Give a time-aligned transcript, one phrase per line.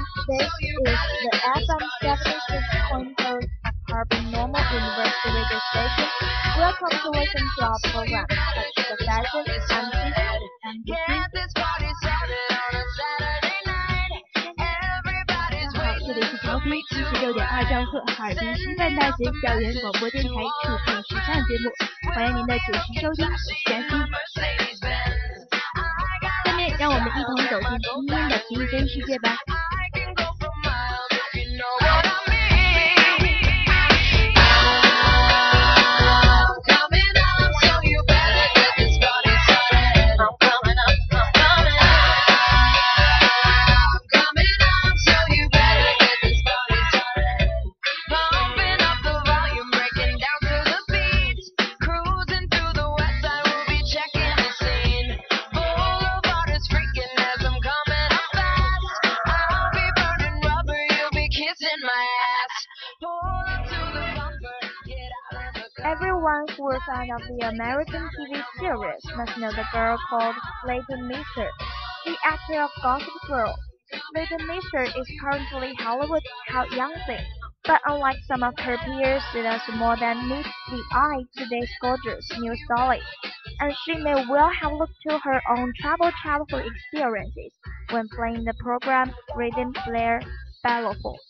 [0.00, 0.80] This is
[1.22, 3.40] the FM 76.0
[3.90, 6.08] Harbin Normal University radio station.
[6.56, 10.16] Welcome to listen to our program, Touch the Fashion, I'm Cici,
[10.64, 11.64] and this is 大
[15.50, 21.64] 家好，这里是调频七十六点二兆赫哈尔滨师范大学校园广播电台触碰时尚节目，
[22.14, 23.90] 欢迎您的准时收听，我是嘉欣。
[26.44, 29.36] 下面让我们一同走进今天的缤纷世界吧。
[66.90, 70.34] Fan of the American TV series must know the girl called
[70.66, 71.48] Leighton Meester,
[72.04, 73.54] the actor of Gossip Girl.
[74.16, 77.24] Leighton Meester is currently Hollywood's hot young thing,
[77.64, 82.28] but unlike some of her peers, she does more than meet the eye today's gorgeous
[82.40, 83.02] new starlet.
[83.60, 87.52] And she may well have looked to her own troubled childhood experiences
[87.90, 90.20] when playing the program Reading Blair
[90.64, 91.20] Waldorf.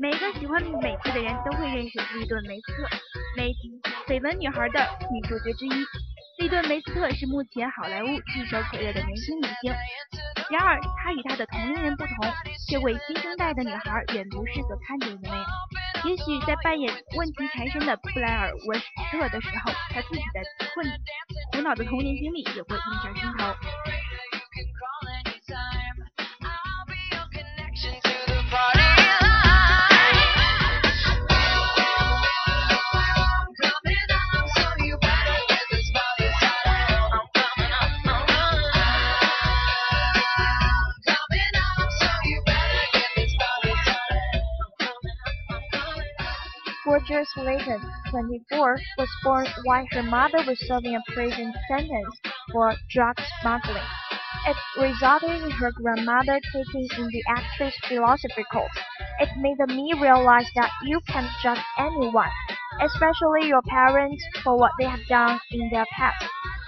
[0.00, 2.88] 每个喜欢美剧的人都会认识利顿梅斯特，
[3.36, 3.50] 美
[4.06, 4.78] 绯闻女孩的
[5.10, 5.70] 女主角之一。
[6.38, 9.74] 利顿梅斯特是目前好莱坞炙手可热的年轻女星，
[10.50, 12.32] 然而她与她的同龄人不同，
[12.70, 15.44] 这位新生代的女孩远不是所看见的那样。
[16.04, 20.38] 也许在扮演问题缠身的布莱尔文史特的时候，她自己的
[20.74, 20.86] 困
[21.56, 23.52] 苦恼的童年经历也会映上心头。
[47.10, 47.24] Up.
[47.38, 47.80] Leighton,
[48.10, 52.20] 24, was born while her mother was serving a prison sentence
[52.52, 53.82] for drug smuggling.
[54.46, 58.78] It resulted in her grandmother taking in the actress philosophy course.
[59.20, 62.28] It made me realize that you can't judge anyone,
[62.82, 66.22] especially your parents, for what they have done in their past,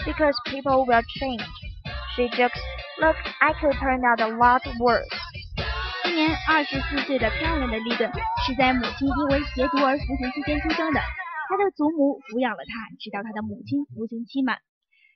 [0.06, 1.44] because people will change.
[2.16, 2.60] She jokes,
[2.98, 5.29] look, I could turn out a lot worse.
[6.10, 8.10] 今年二十四岁的漂亮的利顿
[8.44, 10.98] 是在母亲因为吸毒而服刑期间出生的。
[11.48, 14.58] 她的祖母抚养了她，直到她的母亲服刑期满。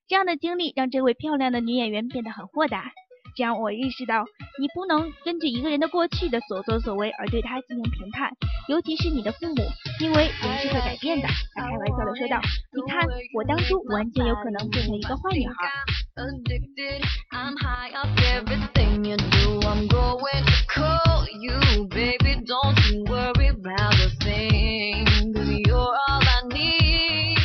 [0.06, 2.93] 这样的经历让这位漂亮的女演员变得很豁达。
[3.37, 4.25] 这样我意识到，
[4.61, 8.31] 你不能根据一个人的过去的所作所为而对他进行评判，
[8.69, 9.63] 尤其是你的父母，
[10.01, 11.29] 因为人是会改变的。
[11.55, 12.41] 他开玩笑的说道
[12.73, 13.03] ：“你看，
[13.35, 15.71] 我当初完全有可能变成一个坏女孩。”
[16.17, 17.03] Addicted,
[17.33, 19.59] I'm high off everything you do.
[19.67, 22.37] I'm going to call you, baby.
[22.47, 25.33] Don't you worry about a thing.
[25.35, 27.39] 'cause you're all I need.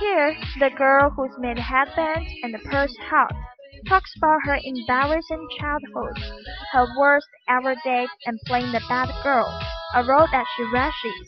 [0.00, 3.32] Here Blair, the girl who's made headbands and purse hot,
[3.87, 6.17] talks about her embarrassing childhood,
[6.71, 9.47] her worst ever date, and playing the bad girl,
[9.95, 11.27] a role that she rushes.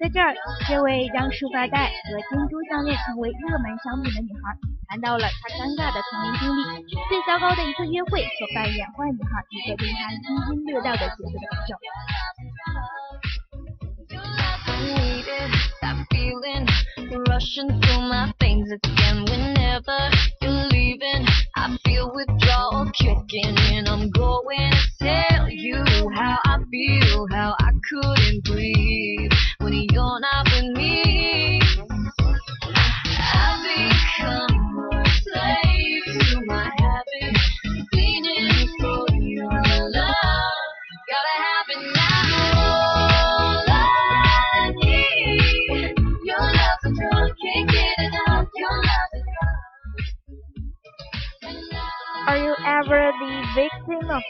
[0.00, 0.34] 在这儿，
[0.66, 11.78] 这位让束发带和珍珠项链成为热门商品的女孩，谈到了她尴尬的童年经历，最糟糕的一次约会所扮演坏女孩一个令她津津乐道的角色的感受。
[17.29, 19.25] Rushing through my veins again.
[19.25, 20.09] Whenever
[20.41, 21.25] you're leaving
[21.55, 23.87] i feel withdrawal kicking in.
[23.87, 25.83] I'm going to tell you
[26.15, 29.31] how i feel how i couldn't breathe.
[29.59, 31.14] When you're not with me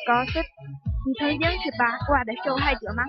[0.06, 0.44] gossip?
[1.06, 3.04] 你曾经是八卦的受害者吗？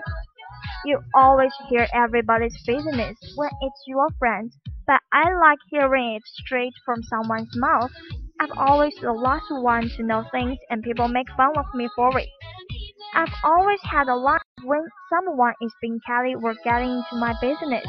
[0.85, 4.55] You always hear everybody's business when it's your friends,
[4.88, 7.91] but I like hearing it straight from someone's mouth.
[8.39, 12.17] I'm always the last one to know things and people make fun of me for
[12.17, 12.29] it.
[13.13, 17.85] I've always had a lot when someone is being catty or getting into my business.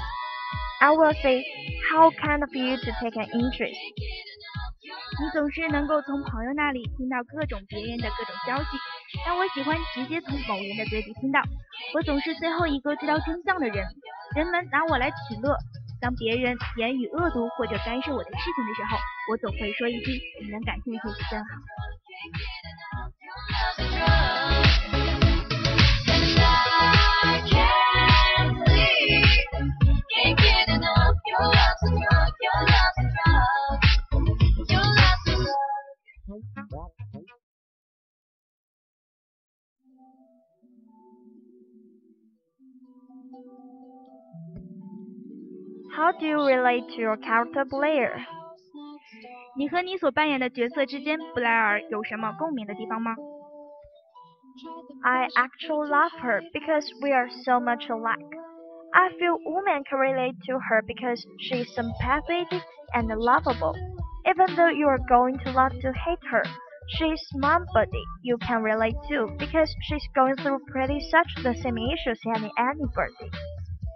[0.82, 1.44] I will say,
[1.90, 3.78] how kind of you to take an interest.
[4.87, 8.77] 你总是能够从朋友那里听到各种别人的各种消息，
[9.25, 11.41] 但我喜欢直接从某人的嘴里听到。
[11.95, 13.85] 我总是最后一个知道真相的人，
[14.35, 15.57] 人们拿我来取乐。
[15.99, 18.97] 当别人言语恶毒或者干涉我的事情的时候，
[19.31, 20.99] 我总会说一句：“你能感兴趣
[21.29, 21.47] 真好。”
[45.96, 48.20] How do you relate to your character Blair?
[49.56, 53.14] 你和你所扮演的角色之间，布莱尔有什么共鸣的地方吗？
[55.04, 58.38] I actually love her because we are so much alike.
[58.92, 62.48] I feel women can relate to her because she is sympathetic
[62.94, 63.74] and lovable.
[64.24, 66.44] Even though you are going to love to hate her,
[66.96, 71.78] she is somebody you can relate to because she's going through pretty such the same
[71.78, 73.30] issues as anybody.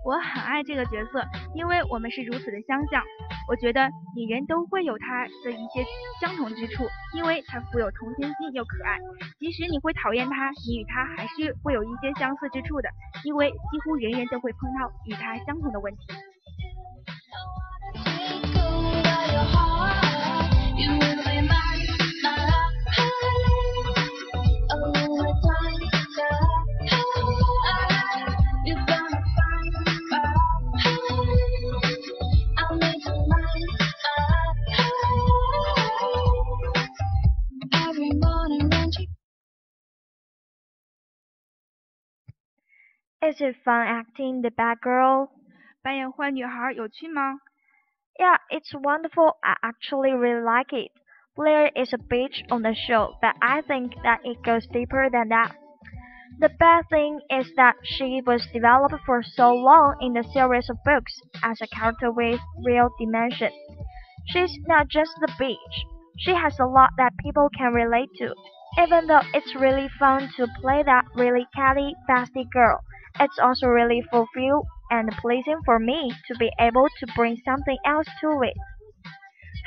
[0.03, 3.03] 我很爱这个角色，因为我们是如此的相像。
[3.47, 5.85] 我觉得女人都会有她的一些
[6.19, 8.97] 相同之处，因为她富有同情心又可爱。
[9.39, 12.89] 即使你会讨厌她，你与她还是会有一些相似之处的，
[13.25, 16.07] 因为几乎人人都会碰到与她相同的问题。
[43.30, 45.30] Is it fun acting the bad girl?
[45.82, 47.40] 扮演坏女孩有趣吗？
[48.18, 49.36] Yeah, it's wonderful.
[49.42, 50.90] I actually really like it.
[51.34, 55.28] Blair is a bitch on the show, but I think that it goes deeper than
[55.28, 55.52] that.
[56.38, 60.82] The bad thing is that she was developed for so long in the series of
[60.84, 63.50] books as a character with real dimension.
[64.28, 65.74] She's not just the bitch.
[66.18, 68.34] She has a lot that people can relate to.
[68.78, 72.80] Even though it's really fun to play that really catty, fasty girl,
[73.19, 78.07] It's also really fulfill and pleasing for me to be able to bring something else
[78.21, 78.55] to it.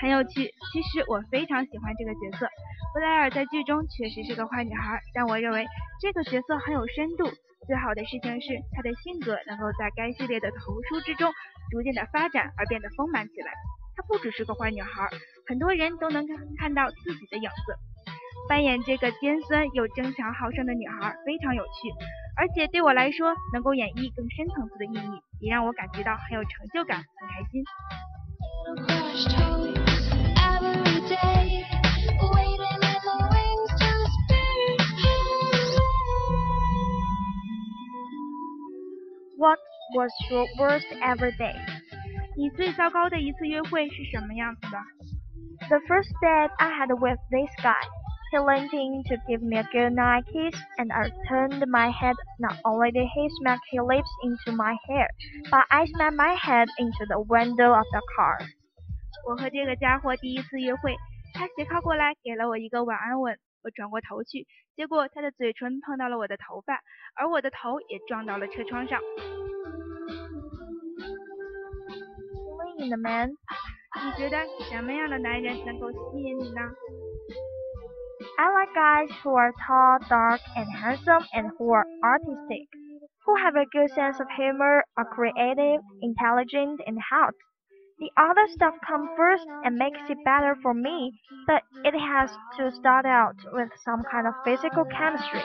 [0.01, 0.53] 很有趣。
[0.73, 2.49] 其实我非常喜欢这个角色。
[2.93, 5.67] 布莱尔在剧中确实是个坏女孩，但我认为
[6.01, 7.31] 这个角色很有深度。
[7.67, 11.33] 最好的事情是她的性格能够在该系列的图书之中
[11.71, 13.53] 逐渐的发展而变得丰满起来。
[13.97, 15.09] 她不只是个坏女孩，
[15.47, 17.79] 很多人都能看看到自己的影子。
[18.49, 21.91] 扮演这个尖酸又争强好胜的女孩非常有趣，
[22.37, 27.65] 而且对我来说，能够演绎更深层次的意义，也让我感觉到很有成就感，很开心。
[39.37, 39.59] What
[39.95, 41.55] was your worst ever day？
[42.37, 44.79] 你最糟糕的一次约会是什么样子的
[45.69, 47.81] ？The first date I had with this guy,
[48.35, 52.17] He leaned in to give me a goodnight kiss, and I turned my head.
[52.41, 55.07] Not only did he smack his lips into my hair,
[55.53, 58.39] but I smacked my head into the window of the car.
[59.29, 60.97] 我和这个家伙第一次约会，
[61.33, 66.81] 他斜靠过来给了我一个晚安吻，我转过头去，结果他的嘴唇碰到了我的头发，
[67.15, 69.01] 而我的头也撞到了车窗上。
[72.81, 74.39] In the man，你觉得
[74.69, 76.63] 什么样的男人能够吸引你呢
[78.38, 82.68] ？I like guys who are tall, dark, and handsome and who are artistic,
[83.26, 87.34] who have a good sense of humor, are creative, intelligent, and hot.
[88.00, 91.12] The other stuff comes first and makes it better for me,
[91.48, 95.44] but it has to start out with some kind of physical chemistry.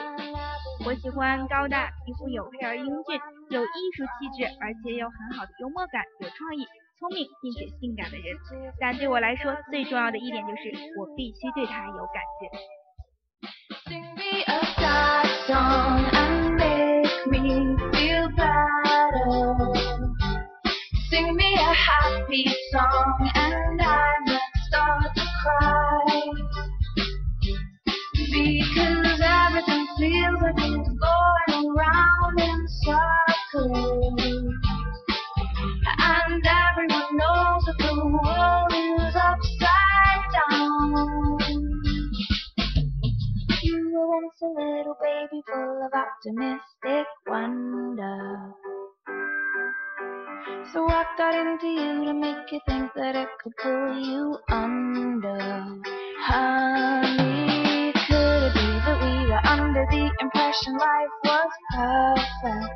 [0.86, 3.20] 我喜欢高大、皮肤黝黑而英俊、
[3.50, 6.66] 有艺术气质，而且有很好的幽默感、有创意、
[6.98, 8.36] 聪明并且性感的人。
[8.78, 12.50] 但对我来说，最重要的一点就是我必须对他有感觉。
[15.49, 19.55] Song and make me feel better.
[21.09, 26.05] Sing me a happy song and I might start to cry.
[28.31, 34.68] Because everything feels like it's going around in circles.
[44.59, 48.53] Little baby full of optimistic wonder.
[50.73, 55.39] So I got into you to make you think that it could pull you under.
[56.19, 62.73] Honey, could it be that we were under the impression life was perfect?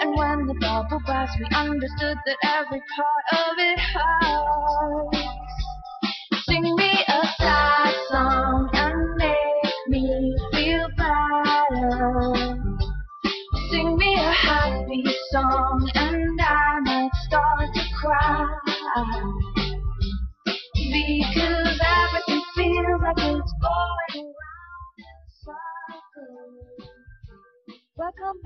[0.00, 5.18] And when the bubble burst, we understood that every part of it hurts.
[6.46, 8.73] Sing me a sad song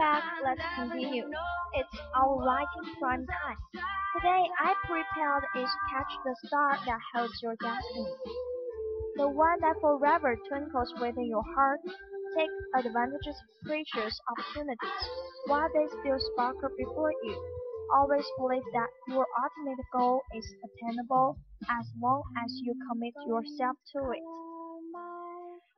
[0.08, 0.24] back.
[0.44, 1.26] Let's continue.
[1.74, 3.60] It's our writing prime time.
[4.16, 8.14] Today I prepared is Catch the Star That Holds Your Destiny.
[9.18, 11.80] The one that forever twinkles within your heart.
[12.38, 15.04] Take advantage of precious opportunities
[15.46, 17.36] while they still sparkle before you.
[17.94, 21.38] Always believe that your ultimate goal is attainable
[21.70, 24.24] as long as you commit yourself to it.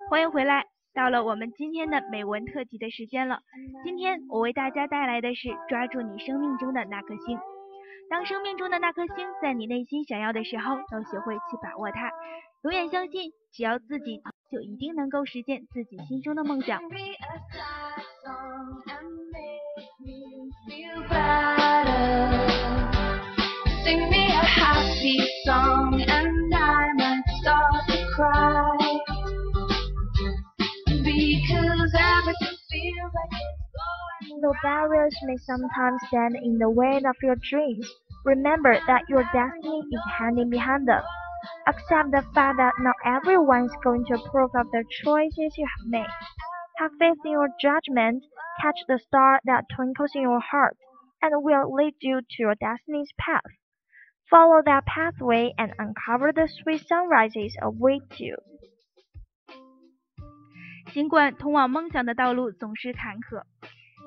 [0.07, 3.40] 欢迎回来， 到了我们今天的美文特辑的时间了。
[3.84, 7.38] 今天我为大家带来的是抓住你生命中的那颗星。
[8.08, 12.10] 当生命中的那颗星在你内心闪耀的时候，要学会去把握它。
[12.62, 14.20] 永远相信，只要自己
[14.50, 16.80] 就一定能够实现自己心中的梦想。
[34.61, 37.89] barriers may sometimes stand in the way of your dreams,
[38.23, 41.03] remember that your destiny is hanging behind them.
[41.67, 45.87] Accept the fact that not everyone is going to approve of the choices you have
[45.87, 46.13] made.
[46.77, 48.23] Have faith in your judgment,
[48.59, 50.77] catch the star that twinkles in your heart,
[51.21, 53.51] and will lead you to your destiny's path.
[54.29, 58.35] Follow that pathway and uncover the sweet sunrises await you.
[60.91, 63.43] 尽管通往梦想的道路总是坎坷，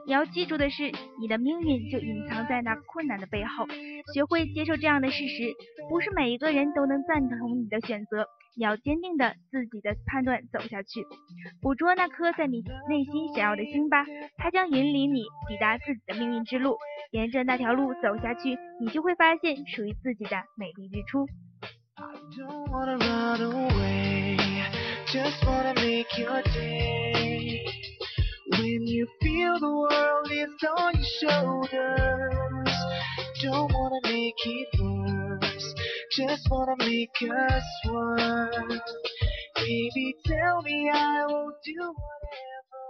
[0.05, 3.65] 你要记住的是，你的命运就隐藏在那困难的背后。
[4.13, 5.53] 学会接受这样的事实，
[5.89, 8.27] 不是每一个人都能赞同你的选择。
[8.55, 11.05] 你要坚定的自己的判断走下去，
[11.62, 14.05] 捕捉那颗在你内心闪耀的星吧，
[14.38, 16.77] 它将引领你抵达自己的命运之路。
[17.12, 21.25] 沿着那条路走下去，你就会发现属于自己的美丽日出。
[22.38, 24.38] Don't wanna run away,
[25.07, 27.23] just wanna make your day.
[28.74, 30.50] When you feel the world is
[30.80, 32.74] on your shoulders,
[33.44, 35.75] don't wanna make it worse,
[36.18, 38.82] just wanna make us one.
[39.58, 42.86] Baby, tell me I will do whatever.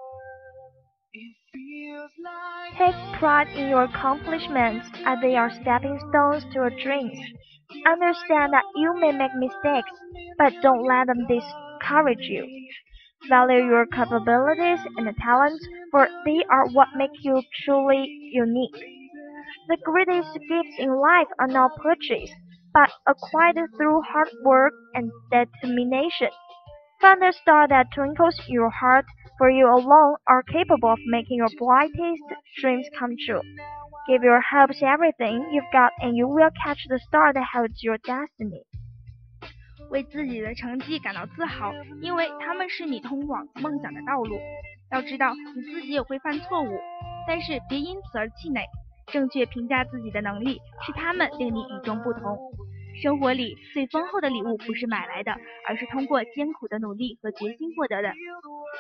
[1.12, 6.70] It feels like Take pride in your accomplishments as they are stepping stones to your
[6.70, 7.20] dreams.
[7.86, 9.92] Understand that you may make mistakes,
[10.38, 12.48] but don't let them discourage you.
[13.28, 18.76] Value your capabilities and talents, for they are what make you truly unique.
[19.68, 22.34] The greatest gifts in life are not purchased,
[22.74, 26.30] but acquired through hard work and determination.
[27.02, 29.06] Find the star that twinkles in your heart,
[29.38, 32.24] for you alone are capable of making your brightest
[32.60, 33.42] dreams come true.
[34.08, 37.98] Give your hopes everything you've got, and you will catch the star that holds your
[37.98, 38.64] destiny.
[39.94, 41.72] 为自己的成绩感到自豪，
[42.02, 44.40] 因为他们是你通往梦想的道路。
[44.92, 46.80] 要知道，你自己也会犯错误，
[47.28, 48.66] 但是别因此而气馁。
[49.12, 52.38] 正确评价自己的能力，是他们令你与众不同。
[53.04, 55.36] 生活里最丰厚的礼物不是买来的，
[55.68, 58.14] 而是通过艰苦的努力和决心获得的。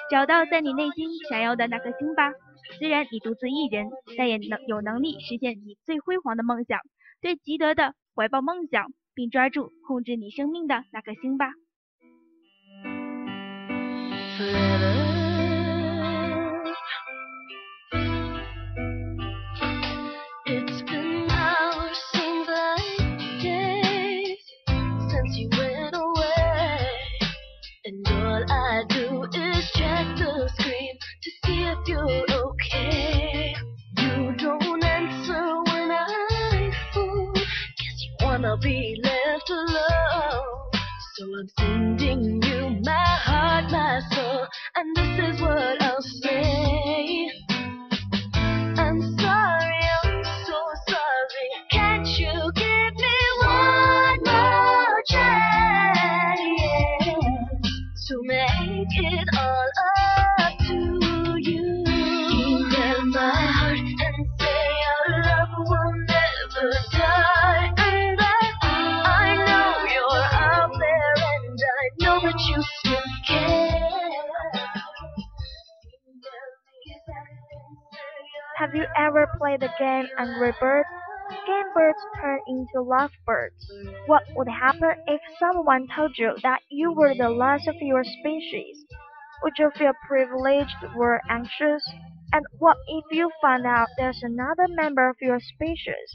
[0.09, 2.31] 找到在你内心想要的那颗星吧。
[2.79, 6.79] 虽然你独自一人，但也能有能力实现你最辉煌的梦想。
[7.21, 11.53] 对积德的怀抱梦想，并抓住控制你生命的那颗星吧。
[79.57, 80.87] Played the game Angry Birds?
[81.47, 83.71] Game birds turn into lovebirds.
[84.07, 88.85] What would happen if someone told you that you were the last of your species?
[89.43, 91.83] Would you feel privileged or anxious?
[92.33, 96.09] And what if you find out there's another member of your species?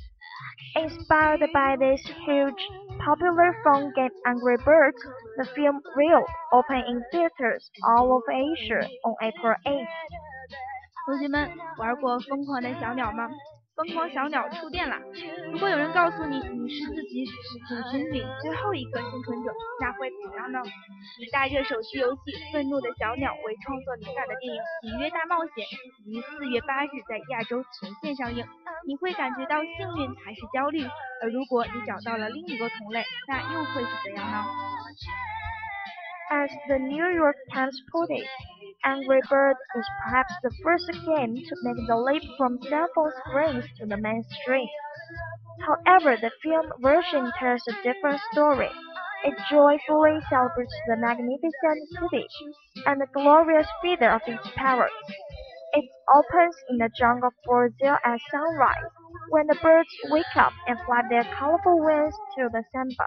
[0.76, 2.68] Inspired by this huge,
[3.04, 4.98] popular phone game Angry Birds,
[5.36, 9.86] the film will open in theaters all over Asia on April 8th.
[11.08, 13.30] 同学们玩过疯狂的小鸟吗？
[13.74, 14.94] 疯狂小鸟触电了！
[15.50, 17.24] 如果有人告诉你你是自己
[17.66, 20.60] 族群里最后一个幸存者，那会怎样呢？
[21.18, 22.20] 以大热手机游戏
[22.52, 25.64] 《愤怒的小鸟》为创作灵感的电影《里约大冒险》
[26.04, 28.44] 于四月八日在亚洲全线上映。
[28.86, 30.84] 你会感觉到幸运还是焦虑？
[31.22, 34.44] 而如果你找到了另一个同类，那又会是怎样呢
[36.28, 38.28] ？As the New York Times put it.
[38.88, 43.84] Angry Birds is perhaps the first game to make the leap from phone screens to
[43.84, 44.66] the mainstream.
[45.60, 48.70] However, the film version tells a different story.
[49.24, 52.26] It joyfully celebrates the magnificent city
[52.86, 54.94] and the glorious feather of its parrots.
[55.74, 58.90] It opens in the jungle Brazil at sunrise,
[59.28, 63.06] when the birds wake up and flap their colorful wings to the samba.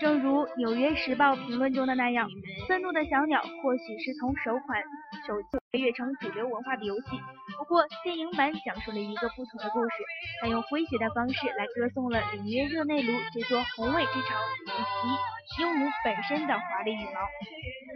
[0.00, 2.28] 正如《纽约时报》评论中的那样，
[2.68, 4.82] 愤怒的小鸟或许是从首款
[5.26, 7.20] 手机飞跃成主流文化的游戏。
[7.56, 9.94] 不过，电影版讲述了一个不同的故事，
[10.42, 17.20] 它用诙谐的方式来歌颂了里约热内卢这座宏伟之城以及鹦鹉本身的华丽羽毛。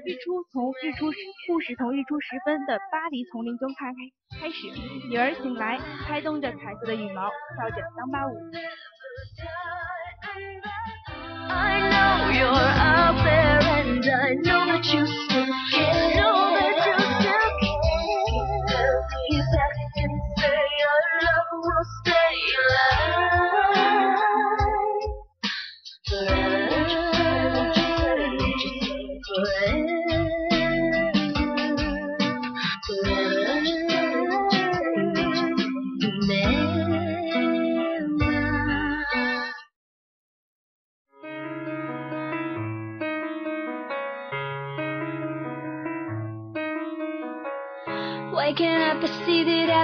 [0.06, 3.92] 日出从日出时故事从日出时分的巴黎丛林中开
[4.40, 4.68] 开始，
[5.10, 8.32] 女儿醒来，拍动着彩色的羽毛，跳着桑巴舞。
[11.48, 16.27] I know you're out there and I know that you still care.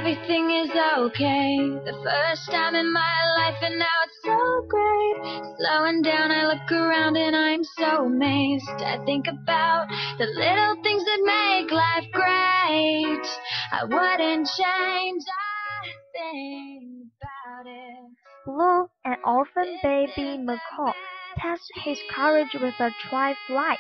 [0.05, 1.57] Everything is okay.
[1.87, 5.57] The first time in my life, and now it's so great.
[5.57, 8.69] Slowing down, I look around and I'm so amazed.
[8.85, 9.88] I think about
[10.19, 13.27] the little things that make life great.
[13.73, 18.11] I wouldn't change a thing about it.
[18.45, 20.93] Blue, an orphan baby macaw,
[21.38, 23.79] tests his courage with a try flight.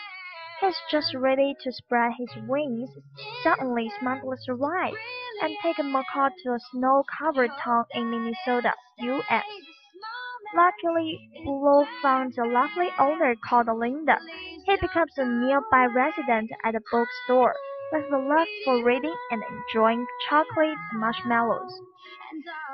[0.62, 2.88] He's just ready to spread his wings.
[3.42, 4.94] Suddenly, smugglers arrive
[5.42, 9.44] and take a macaw to a snow-covered town in Minnesota, U.S.
[10.54, 14.18] Luckily, Bulu found a lovely owner called Linda.
[14.64, 17.54] He becomes a nearby resident at a bookstore,
[17.92, 21.80] with a love for reading and enjoying chocolate marshmallows.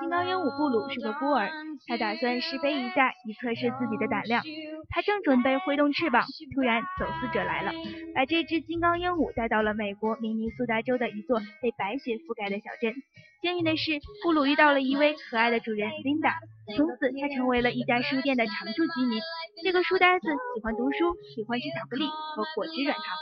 [0.00, 1.50] 金刚鹦鹉布鲁是个孤儿，
[1.86, 4.42] 他打算试飞一下，以测试自己的胆量。
[4.88, 7.72] 他正准备挥动翅膀，突然走私者来了，
[8.14, 12.94] 把这只金刚鹦鹉带到了美国明尼苏达州的一座被白雪覆盖的小镇。
[13.40, 16.36] 幸运的是，布鲁遇到了一位可爱的主人 Linda，，
[16.76, 19.18] 从此他成为了一家书店的常驻居民。
[19.64, 23.16] 这个书呆子喜欢读书，喜欢吃巧克力和果汁软糖。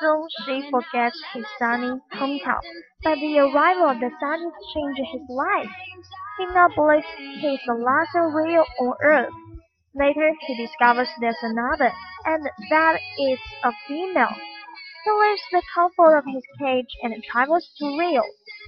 [0.00, 2.60] Soon she forgets his sunny hometown,
[3.04, 5.70] but the arrival of the sun has changed his life.
[6.38, 7.06] He now believes
[7.38, 9.30] he is the last real on earth.
[9.94, 11.92] Later, he discovers there's another,
[12.24, 14.34] and that it's a female.
[15.05, 18.23] He leaves the comfort of his cage and travels to Rio,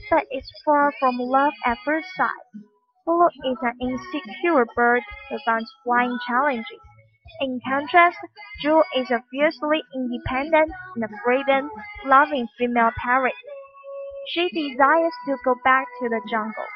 [0.10, 2.46] but is far from love at first sight.
[3.06, 6.80] Bulu is an insecure bird who finds flying challenging.
[7.42, 8.18] In contrast,
[8.62, 11.70] Jewel is a fiercely independent and freedom
[12.06, 13.36] loving female parrot.
[14.30, 16.68] She desires to go back to the jungle.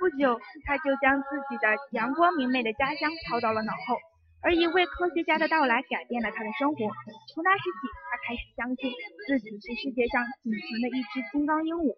[0.00, 3.96] 不久，他就将自己的阳光明媚的家乡抛到了脑后，
[4.43, 6.79] 而一位科学家的到来改变了他的生活。
[7.31, 8.91] 从那时起，他开始相信
[9.25, 11.95] 自己是世界上仅存的一只金刚鹦鹉。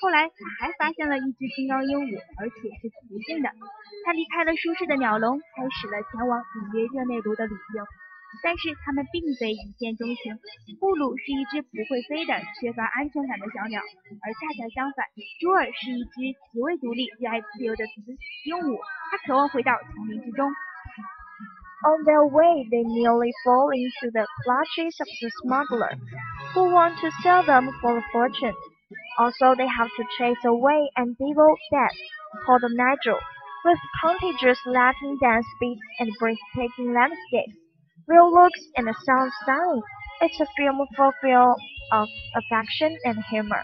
[0.00, 3.50] 后来，他还发现了一只金刚鹦鹉，而且是雌性的。
[4.06, 7.82] 他离开了舒适的鸟笼，开始了前往里约热内卢的旅行。
[8.44, 10.38] 但是他们并非一见钟情。
[10.78, 15.02] 布鲁是一只不会飞的、缺乏安全感的小鸟，而恰恰相反，
[15.42, 16.14] 朱尔是一只
[16.54, 18.06] 极为独立、热爱自由的雌
[18.46, 18.78] 鹦鹉。
[19.10, 20.46] 它渴望回到丛林之中。
[21.84, 25.92] On their way, they nearly fall into the clutches of the smuggler,
[26.54, 28.54] who want to sell them for a fortune.
[29.18, 31.96] Also, they have to chase away an evil death
[32.44, 33.20] called Nigel,
[33.64, 37.56] with contagious Latin dance beats and breathtaking landscapes
[38.08, 39.82] real looks and a sound stunning.
[40.22, 41.12] It's a film full
[41.92, 43.62] of affection and humor.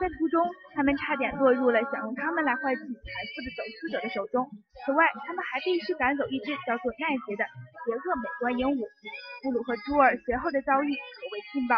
[0.00, 2.86] 在途中，他们差点落入了想用他们来换取财
[3.34, 4.46] 富的走私者的手中。
[4.86, 7.42] 此外，他们还必须赶走一只叫做奈杰的
[7.82, 8.86] 邪恶美观鹦鹉。
[9.42, 11.74] 布鲁和朱尔随后的遭遇可谓劲爆。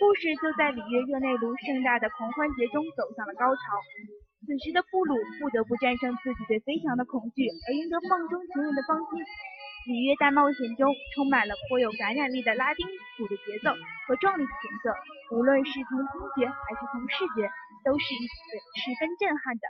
[0.00, 3.60] 故事就在里约热内卢盛大的狂欢节中走向了高潮。
[4.44, 9.20] 此时的布鲁不得不战胜自己对飞翔的恐惧，而赢得梦中情人的芳心。
[9.86, 13.70] 里约大冒险中充满了颇有感染力的拉丁舞的节奏
[14.06, 17.50] 和壮丽的景色，无论是从听觉还是从视觉，
[17.84, 18.34] 都是一次
[18.80, 19.62] 十分震撼的。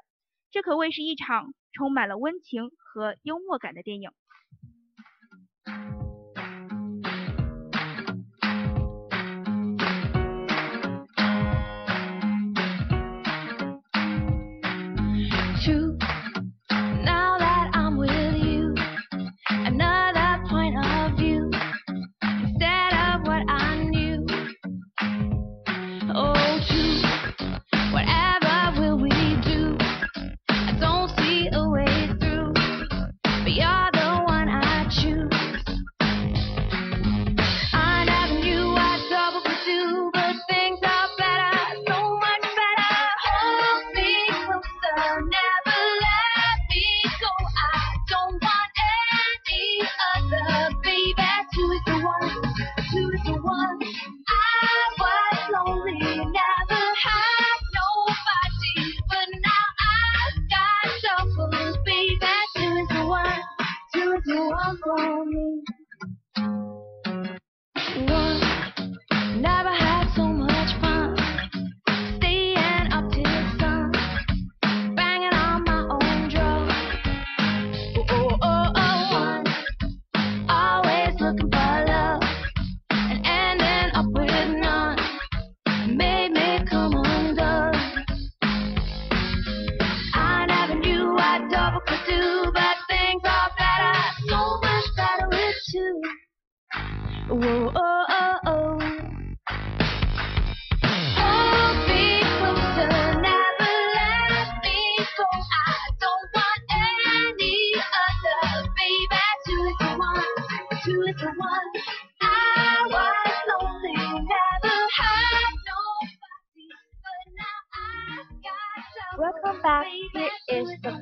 [0.52, 4.10] 这可谓是一场充满了温情和幽默感的电影。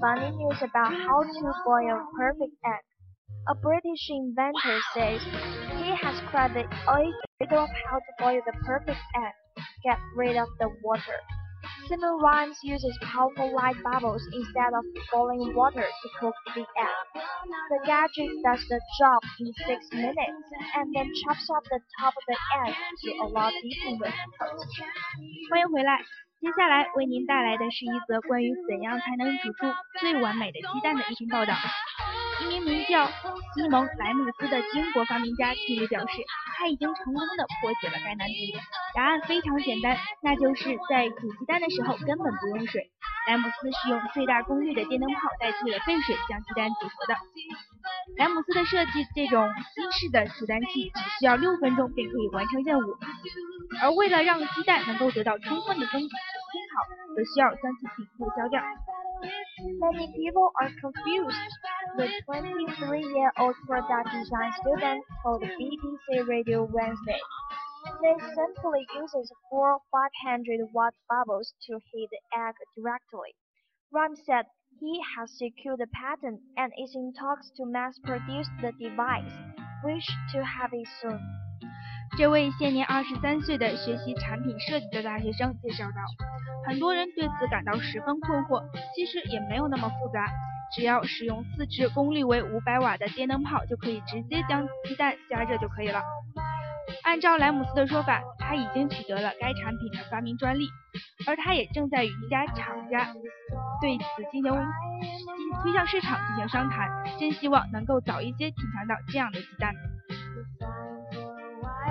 [0.02, 2.84] funny news about how to boil a perfect egg.
[3.50, 5.22] A British inventor says
[5.78, 9.34] he has cracked the idea of how to boil the perfect egg.
[9.84, 11.20] Get rid of the water.
[11.90, 17.24] Semmelweis uses powerful light bubbles instead of boiling water to cook the egg.
[17.70, 22.24] The gadget does the job in six minutes and then chops off the top of
[22.28, 24.68] the egg to allow dipping with toast.
[25.50, 26.02] 欢迎回来，
[26.43, 29.65] 接下来为您带来的是一则关于怎样才能煮出
[30.01, 31.55] 最完美的鸡蛋的一篇报道。
[32.43, 33.07] 一名名叫
[33.55, 36.23] 西蒙·莱姆斯的英国发明家近日表示，
[36.57, 38.55] 他已经成功的破解了该难题。
[38.95, 42.91] 答案非常简单，那就是在煮鸡蛋的时候根本不用水。
[43.29, 47.17] 莱姆斯是用最大功率的电灯泡代替了沸水将鸡蛋煮熟的。
[48.19, 52.99] 莱姆斯的设计这种新式的煮蛋器只需要六分钟便可以完成任务，
[53.81, 56.01] 而为了让鸡蛋能够得到充分的烘
[56.52, 56.84] 烘烤，
[57.16, 58.62] 则需要将其顶部削掉。
[59.80, 61.34] Many people are confused.
[61.98, 67.20] The 23-year-old product design student told BBC Radio Wednesday.
[68.02, 73.34] This simply uses four 500-watt bubbles to heat the egg directly.
[73.92, 74.46] Rhyme said
[74.80, 79.34] he has secured the patent and is in talks to mass-produce the device,
[79.84, 81.41] wish to have it soon.
[82.19, 85.97] 这位现年二十三岁的学习产品设计的大学生介绍道
[86.69, 88.63] ：“很多人对此感到十分困惑，
[88.95, 90.27] 其实也没有那么复杂，
[90.77, 96.03] 只要使用四支功率为五百瓦的电灯泡，就可以直接将鸡蛋加热就可以了。”
[97.03, 100.69] 按照莱姆斯的说法，他已经取得了该产品的发明专利，
[101.27, 103.13] 而他也正在与一家厂家
[103.81, 104.53] 对此进行
[105.63, 109.73] 推向市场进行商谈，真希望能够早一些品尝到这样的鸡蛋。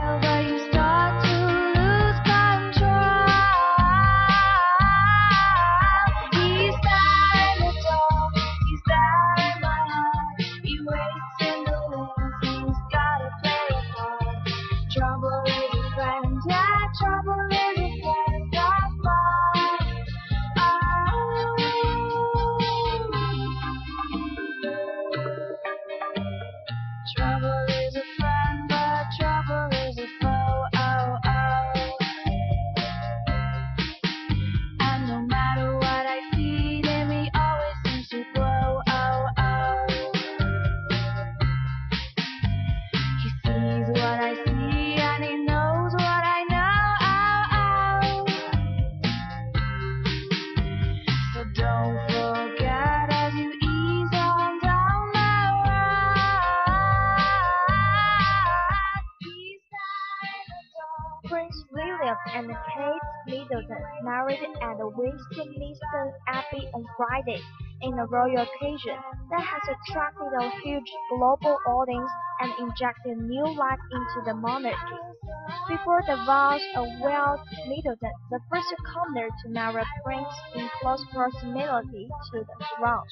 [0.01, 1.30] But you start
[61.31, 67.41] Prince William and Kate Middleton married at Westminster Abbey on Friday
[67.81, 68.97] in a royal occasion
[69.29, 74.99] that has attracted a huge global audience and injected new life into the monarchy.
[75.67, 81.03] Before the vows of Walt Middleton, the first comer to marry a prince in close
[81.13, 83.07] proximity to the throne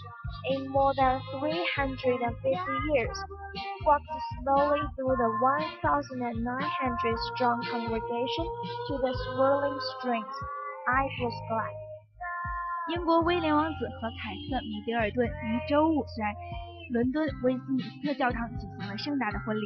[0.51, 3.17] in more than 350 years,
[3.85, 4.05] walked
[4.43, 8.45] slowly through the 1,900 strong congregation
[8.87, 10.35] to the swirling strings.
[10.87, 11.88] I was glad.
[12.89, 16.33] 英国威廉王子和凯特·米德尔顿于周五在
[16.89, 19.61] 伦敦威斯敏斯特教堂举行了盛大的婚礼。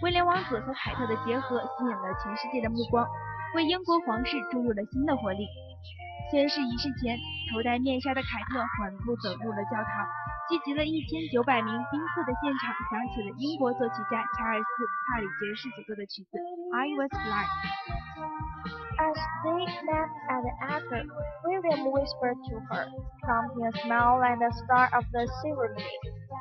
[0.00, 3.04] 威廉王子和凯特的结合吸引了全世界的目光，
[3.54, 5.44] 为英国皇室注入了新的活力。
[6.32, 7.12] 宣誓仪式前，
[7.52, 10.08] 头戴面纱的凯特缓步走入了教堂，
[10.48, 14.64] 聚集了一千九百名宾客的现场响起了英国作曲家查尔斯·
[15.12, 16.40] 帕里爵士所作的曲子
[16.72, 17.99] 《I Was Blind》。
[18.99, 21.03] As they met at the altar,
[21.43, 22.87] William whispered to her,
[23.23, 25.83] prompting a smile and the start of the ceremony.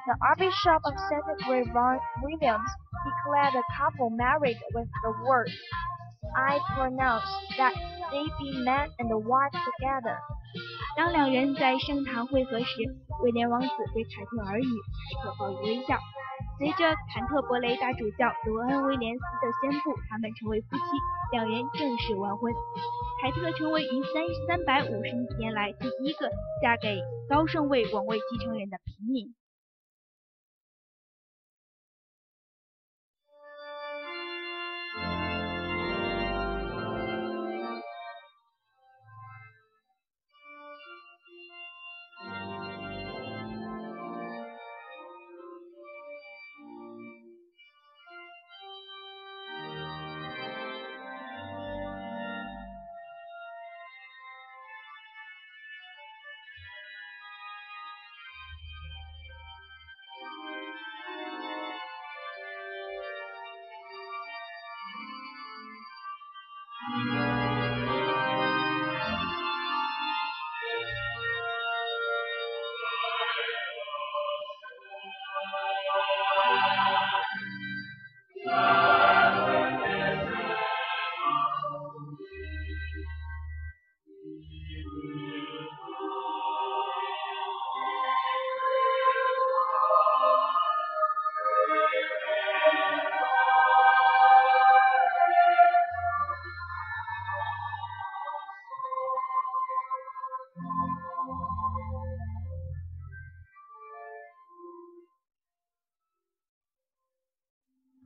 [0.07, 2.71] The Archbishop of Canterbury, Ron Williams,
[3.05, 5.53] declared the couple married with the words,
[6.37, 7.27] I pronounce
[7.59, 7.75] that
[8.11, 10.19] they be man and wife together.
[10.97, 12.83] 当两人在圣堂会合时，
[13.23, 15.99] 威廉王子对凯特耳语，凯特报以微笑。
[16.60, 20.82] 随着坎特伯雷大主教罗恩·威廉斯的宣布，他们成为夫妻，
[21.32, 22.54] 两人正式完婚。
[23.22, 26.30] 凯特成为于三三百五十年来第一个
[26.62, 29.34] 嫁给高盛位王位继承人的平民。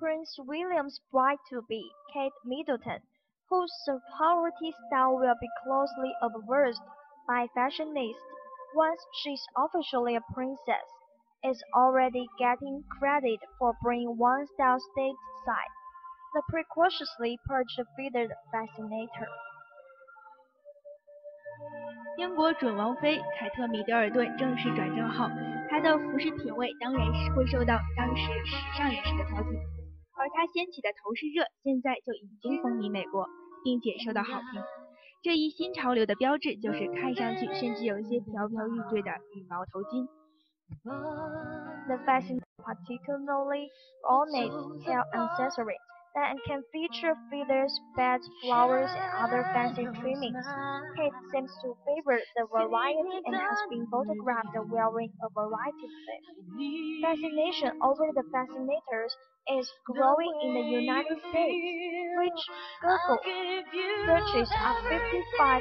[0.02, 3.02] Prince William's bride-to-be, Kate Middleton,
[3.50, 6.78] whose sorority style will be closely observed
[7.26, 8.22] by fashionists
[8.74, 10.86] once she's officially a princess,
[11.42, 15.72] is already getting credit for bringing one style stateside,
[16.34, 19.28] the precautiously perched feathered fascinator.
[22.18, 25.28] 英国准王妃凯特·米德尔顿正式转正后，
[25.70, 29.58] 她的服饰品味当然是会受到当时时尚人士的挑剔，
[30.22, 33.26] 而她掀起的头饰热现在就已经风靡美国，
[33.64, 34.62] 并且受到好评。
[35.22, 40.06] 这一新潮流的标志就是看上去甚至有一些飘飘欲坠的羽毛头巾。
[41.88, 43.68] The fashion particularly
[44.04, 44.52] ornate
[44.84, 45.80] tail accessories
[46.14, 50.44] that can feature feathers, beds, flowers, and other fancy trimmings.
[50.94, 56.22] Kate seems to favor the variety and has been photographed wearing a variety of them.
[57.00, 59.16] Fascination over the fascinators
[59.49, 61.63] is growing in the United States,
[62.15, 62.41] which
[62.79, 63.19] Google
[64.05, 65.59] searches are 55%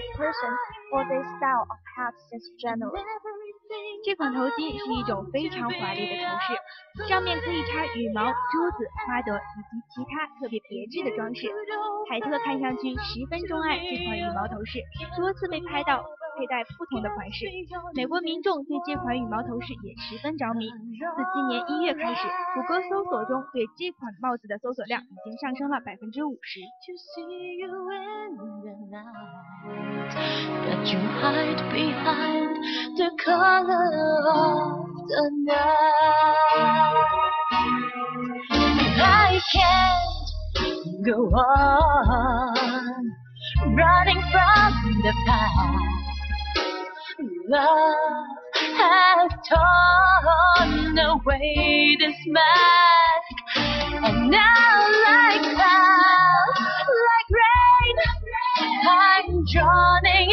[0.91, 3.03] for this style of hat since January.
[4.05, 11.49] 这款头巾是一种非常华丽的头饰，上面可以插羽毛、珠子、花朵以及其他特别别致的装饰。
[12.11, 14.79] 凯特看上去十分钟爱这款羽毛头饰，
[15.17, 16.05] 多次被拍到
[16.37, 17.47] 佩戴不同的款式。
[17.95, 20.69] 美国民众对这款羽毛头饰也十分着迷。
[20.69, 26.61] 自今年一月开始，谷歌搜索中对这款帽子的搜索量已经上升了百分之五十。
[41.05, 43.11] go on
[43.75, 46.02] running from the past.
[47.53, 56.61] Love has torn away this mask, and now like clouds,
[57.05, 57.97] like rain,
[58.89, 60.33] I'm drowning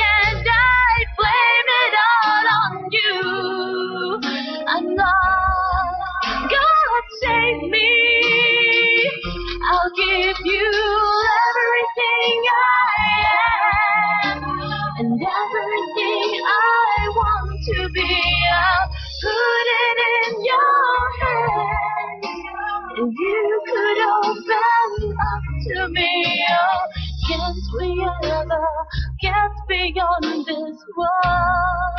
[29.80, 31.96] beyond this wall?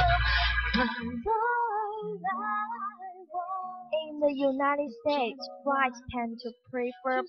[0.75, 0.89] 'Cause
[1.27, 7.23] all I want In the United States, brides tend to prefer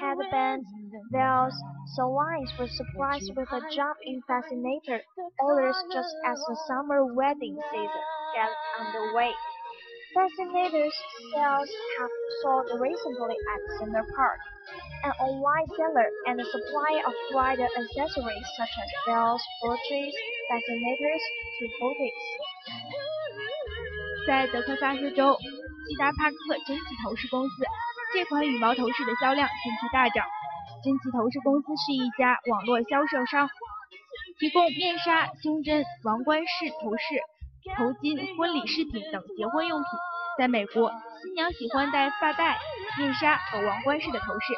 [0.00, 0.66] headbands,
[1.10, 1.54] veils,
[1.96, 5.02] so lines were surprised with a jump in fascinator
[5.40, 9.32] orders just as the summer wedding season gets underway.
[10.14, 10.94] Fascinators
[11.34, 12.10] sales have
[12.42, 14.40] soared recently at Cedar Park,
[15.02, 20.14] An online seller and supplier of wider accessories such as bells, brooches,
[20.48, 21.22] fascinators
[21.58, 22.26] to boutiques。
[24.28, 27.64] 在德克萨斯州，西达帕克真奇头饰公司，
[28.14, 30.24] 这款羽毛头饰的销量近期大涨。
[30.84, 33.50] 真奇头饰公司是一家网络销售商，
[34.38, 37.20] 提供面纱、胸针、王冠式头饰、
[37.76, 39.88] 头巾、婚礼饰品等结婚用品。
[40.38, 42.56] 在美国，新娘喜欢戴发带、
[42.98, 44.54] 面纱和王冠式的头饰。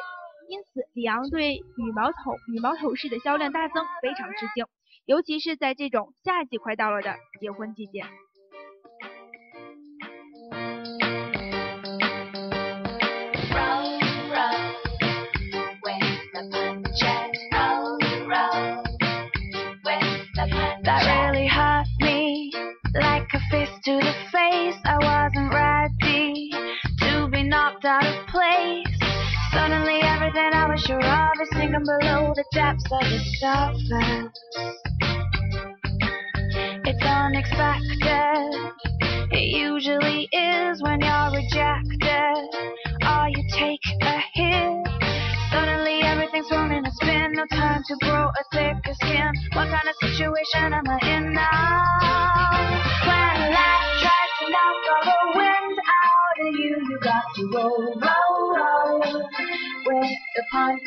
[0.47, 4.65] 因此里昂对羽毛头羽毛头饰的销量大增非常吃惊，
[5.05, 8.03] 尤其是在这种夏季快到了的结婚季节。
[31.75, 34.31] Of below the depths of the surface.
[36.85, 38.49] It's unexpected.
[39.31, 42.37] It usually is when you're rejected.
[43.03, 44.87] Or you take a hit.
[45.51, 47.33] Suddenly everything's thrown a spin.
[47.33, 49.31] No time to grow a thicker skin.
[49.53, 51.83] What kind of situation am I in now?
[53.03, 58.14] When life tries to knock all the wind out of you, you got to roll.
[60.55, 60.79] With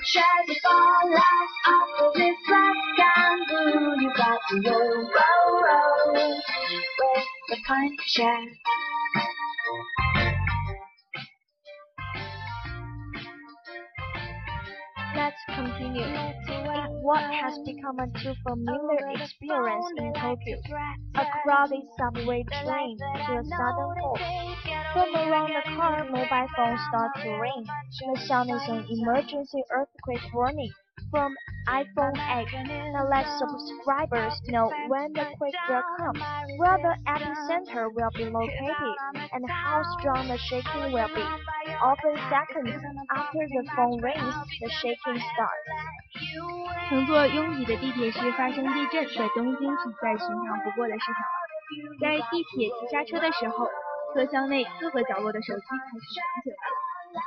[0.46, 6.14] the punches fall out of this black and blue, you got to roll, roll, roll.
[6.14, 8.56] With the punches.
[15.18, 16.04] Let's continue.
[16.04, 20.58] In what has become a too familiar experience in Tokyo,
[21.16, 22.96] a crowded subway train
[23.26, 24.20] to a sudden halt.
[24.92, 27.66] From around the car, mobile phones start to ring.
[28.14, 30.70] The sound is an emergency earthquake warning
[31.10, 31.34] from
[31.68, 36.22] iPhone app and let subscribers know when the quake will come,
[36.58, 38.96] where the epicenter will be located,
[39.32, 41.24] and how strong the shaking will be.
[41.82, 42.82] Often seconds
[43.14, 45.68] after the phone rings, the shaking starts.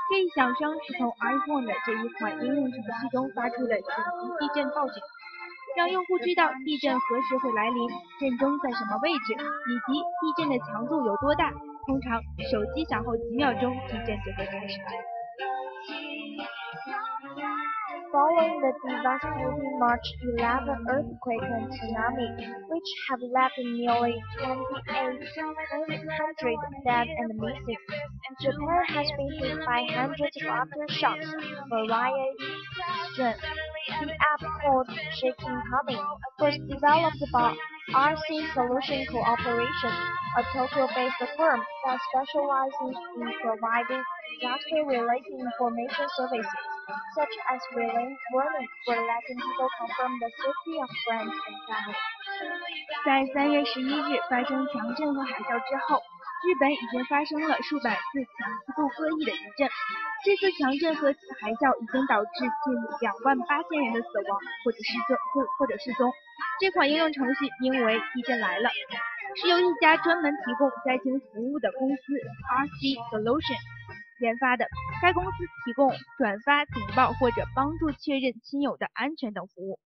[0.10, 5.02] 这一响声是从 iPhone 的这一款应用程序中发出的紧急地震报警，
[5.76, 11.52] 让用户知道地震何时会来临，震中在什么位置，以及地震的强度有多大。
[11.88, 12.22] 通常
[12.52, 14.92] 手机响后几秒钟，地震就会开始了。
[18.12, 20.04] Following the devastating March
[20.38, 27.78] 11 earthquake and tsunami, which have left nearly 2,800 dead and missing,
[28.42, 31.32] Japan has been hit by hundreds of aftershocks of
[31.88, 32.36] various
[33.14, 33.46] strength.
[33.88, 36.04] The app called Shaking Coming
[36.40, 37.56] was developed by
[37.94, 39.94] RC Solution Cooperation,
[40.38, 44.04] a Tokyo-based firm that specializes in providing
[44.40, 46.52] disaster-related information services,
[47.16, 51.96] such as relaying warnings for letting people confirm the safety of friends and family.
[53.06, 56.02] 在三月十一日发生强震和海啸之后，
[56.48, 59.70] 日本已经发生了数百次强度各异的地震。
[60.24, 66.12] 这次强震和海啸已经导致近两万八千人的死亡或者失踪或或者失踪。
[66.60, 68.70] 这款应用程序名为“地震来了”，
[69.42, 73.58] 是由一家专门提供灾情服务的公司 RC Solution
[74.22, 74.66] 研发的。
[75.02, 75.32] 该公司
[75.66, 79.80] 提供转发警报或者帮助确认亲友的安全等服务。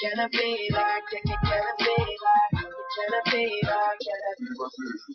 [0.00, 0.18] Can I be like?
[0.18, 1.06] Can I be like?
[1.10, 2.66] Can I be like?
[2.94, 3.98] Can I be like?
[4.02, 4.33] Can I be like?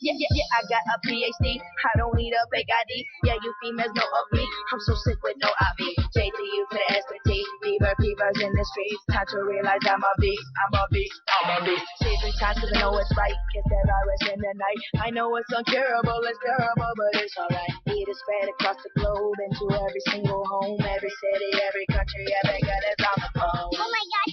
[0.01, 1.59] Yeah, yeah, yeah, I got a PhD.
[1.59, 2.91] I don't need a fake ID.
[3.23, 4.43] Yeah, you females know of me.
[4.73, 5.81] I'm so sick with no IV.
[6.13, 7.45] J to the S to T.
[7.63, 9.03] Fever, fevers in the streets.
[9.11, 10.47] Time to realize I'm a beast.
[10.65, 11.17] I'm a beast.
[11.41, 11.85] I'm a beast.
[12.01, 13.35] Say three cause I know it's right.
[13.53, 14.81] Kiss that virus in the night.
[15.03, 17.73] I know it's uncurable, it's terrible, but it's alright.
[17.87, 22.61] It is spread across the globe into every single home, every city, every country, every
[22.61, 23.69] gut is on the phone.
[23.75, 24.27] Oh my god,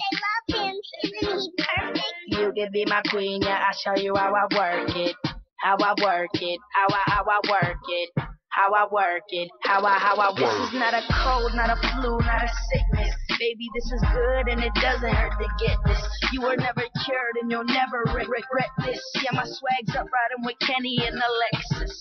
[2.28, 5.16] You can be my queen, yeah, I'll show you how I work it.
[5.60, 8.10] How I work it, how I, how I work it.
[8.56, 11.68] How I work it, how I, how I work This is not a cold, not
[11.68, 13.12] a flu, not a sickness.
[13.38, 16.00] Baby, this is good and it doesn't hurt to get this.
[16.32, 18.96] You were never cured and you'll never re- regret this.
[19.20, 21.92] Yeah, my swag's up riding with Kenny in the Lexus.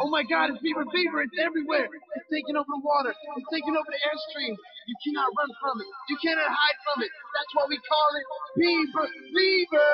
[0.00, 1.22] Oh my God, it's fever, fever.
[1.22, 1.90] It's everywhere.
[1.90, 3.10] It's taking over the water.
[3.10, 4.54] It's taking over the airstream.
[4.88, 5.88] You cannot run from it.
[6.10, 7.12] You cannot hide from it.
[7.36, 8.26] That's why we call it
[8.58, 9.90] fever, fever.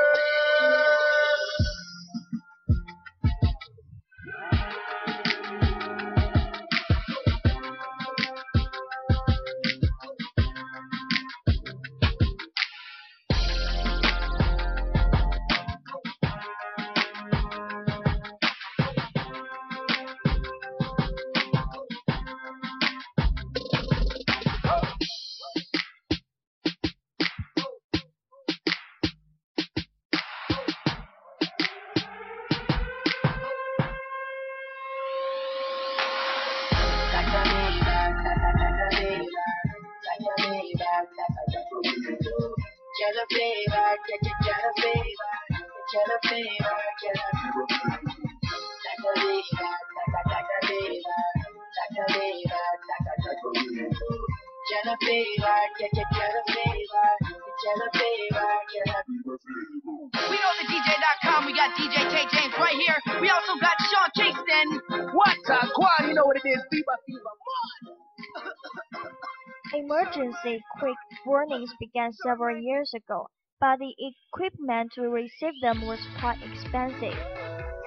[72.23, 73.29] Several years ago,
[73.61, 77.19] but the equipment to receive them was quite expensive,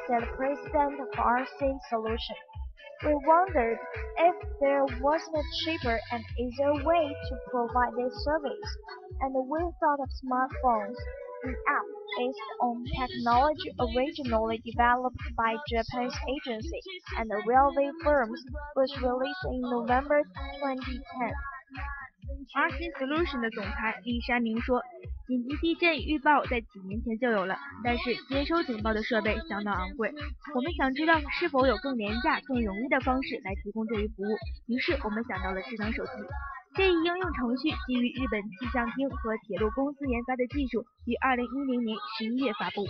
[0.08, 2.36] said the president of RC Solution.
[3.04, 3.78] We wondered
[4.18, 8.78] if there wasn't a cheaper and easier way to provide this service,
[9.22, 10.96] and we thought of smartphones.
[11.44, 11.86] The app,
[12.18, 16.82] based on technology originally developed by Japanese agency
[17.20, 18.44] and railway firms,
[18.76, 20.24] was released in November
[20.60, 21.34] 2010.
[22.28, 24.82] RC Solution 的总裁李山明说，
[25.28, 30.14] 紧急地震预报在几年前就有了，但是接收警报的设备相当昂贵。
[30.56, 36.12] 我们想知道是否有更廉价、更容易的方式来提供这一服务，于是我们想到了智能手机。
[36.76, 42.86] 这一应用程序基于日本气象厅和铁路公司研发的技术，于二零一零年十一月发布。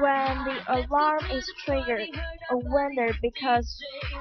[0.00, 2.08] When the alarm is triggered,
[2.50, 3.68] a window because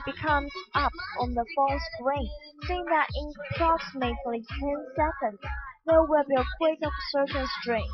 [0.06, 2.30] becomes up on the phone screen,
[2.68, 5.40] saying that in approximately 10 seconds
[5.86, 6.80] there will be a quick
[7.12, 7.88] certain string.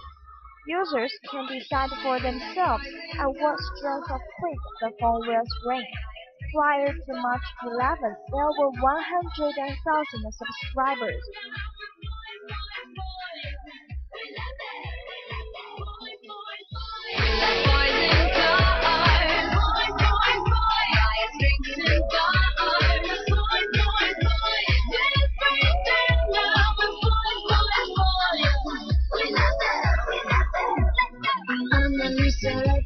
[0.68, 2.88] Users can decide for themselves
[3.20, 5.86] at what strength of quick the phone will ring.
[6.56, 11.22] Prior to March 11, there were 100,000 subscribers.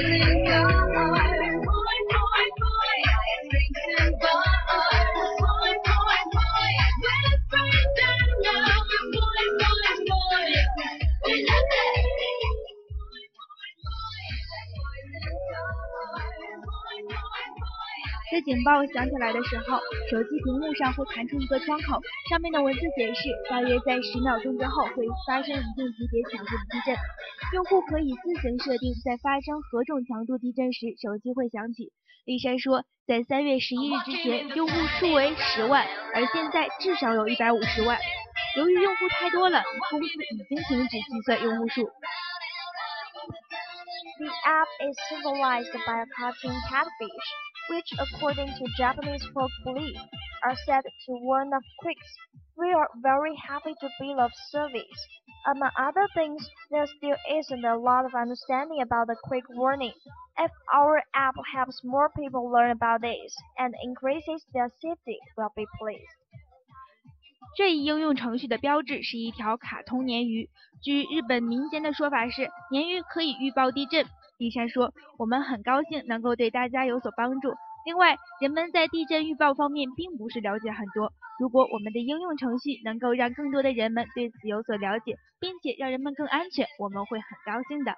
[0.00, 1.17] Thank
[18.48, 19.76] 警报响起来的时候，
[20.10, 26.96] 手机屏幕上会弹出一个窗口，上面的文字显示，大约在十秒钟之后会发生一定级别强度的地震。
[27.52, 31.92] 用户可以自行设定在发生何种强度地震时手机会响起。
[32.24, 37.98] 丽珊说，在三月十一日之前，用户数为十万，而现在至少有一百五十万。
[38.56, 41.84] 由于用户太多了，公司已经停止计算用户数。
[44.18, 47.28] The app is symbolized by a cartoon catfish,
[47.69, 49.97] which, according to Japanese folk belief,
[50.43, 52.17] are said to warn of quakes.
[52.57, 54.99] We are very happy to be of service.
[55.45, 59.93] Among other things, there still isn't a lot of understanding about the quake warning.
[60.37, 65.65] If our app helps more people learn about this and increases their safety, we'll be
[65.79, 66.07] pleased.
[67.55, 70.49] 这一应用程序的标志是一条卡通鲶鱼。
[70.81, 74.05] 据日本民间的说法是，鲶鱼可以预报地震。
[74.38, 77.52] 丽莎说：“我们很高兴能够对大家有所帮助。
[77.84, 81.12] 另外，人们在地震预报方面并不是了解很多。
[81.40, 87.92] 如果我们的应用程序能够让更多的人们对此有所了解，并且让人们更安全，我们会很高兴的。”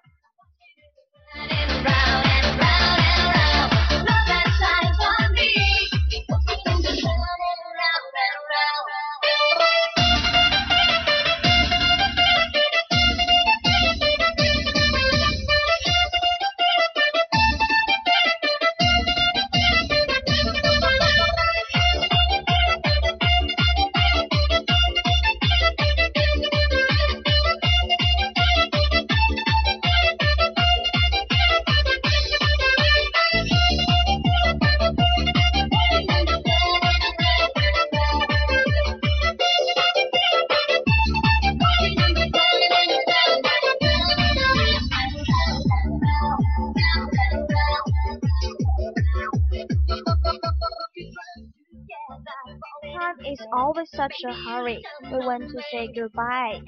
[54.10, 54.82] Such a hurry.
[55.10, 56.60] We want to say goodbye.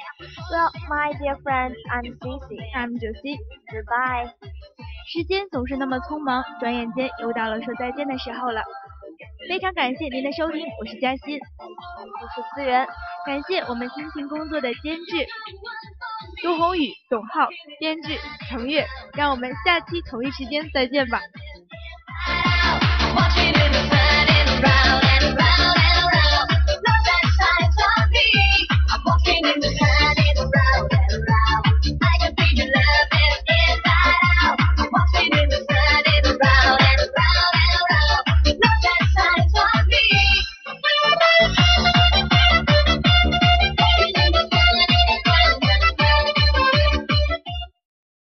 [0.51, 2.59] Well, my dear friend, I'm Cici.
[2.75, 3.39] I'm Josie.
[3.71, 4.31] Goodbye.
[5.09, 8.63] 时间总是那么匆忙，转眼间又到了说再见的时候了。
[9.49, 12.87] 非常感谢您的收听，我是嘉欣，我是思源，
[13.27, 15.27] 感谢我们辛勤工作的监制
[16.43, 17.49] 杜宏宇、董浩，
[17.81, 18.17] 编制
[18.49, 21.21] 程月，让我们下期同一时间再见吧。